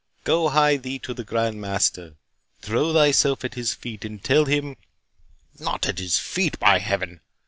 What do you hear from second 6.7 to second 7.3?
Heaven!